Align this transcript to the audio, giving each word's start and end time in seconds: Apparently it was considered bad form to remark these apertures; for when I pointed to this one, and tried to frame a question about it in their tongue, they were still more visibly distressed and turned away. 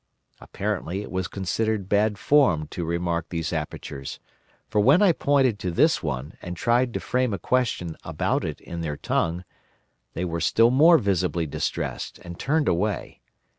Apparently 0.39 1.03
it 1.03 1.11
was 1.11 1.27
considered 1.27 1.87
bad 1.87 2.17
form 2.17 2.65
to 2.69 2.83
remark 2.83 3.29
these 3.29 3.53
apertures; 3.53 4.19
for 4.67 4.79
when 4.81 4.99
I 4.99 5.11
pointed 5.11 5.59
to 5.59 5.69
this 5.69 6.01
one, 6.01 6.35
and 6.41 6.57
tried 6.57 6.91
to 6.95 6.99
frame 6.99 7.35
a 7.35 7.37
question 7.37 7.95
about 8.03 8.43
it 8.43 8.59
in 8.61 8.81
their 8.81 8.97
tongue, 8.97 9.43
they 10.13 10.25
were 10.25 10.41
still 10.41 10.71
more 10.71 10.97
visibly 10.97 11.45
distressed 11.45 12.17
and 12.23 12.39
turned 12.39 12.67
away. 12.67 13.21